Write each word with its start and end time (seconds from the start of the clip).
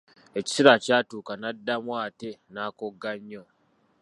Ekiseera 0.39 0.73
kyatuuka 0.83 1.33
n'addamu 1.37 1.91
atte 2.05 2.29
n'akogga 2.53 3.11
nnyo. 3.19 3.43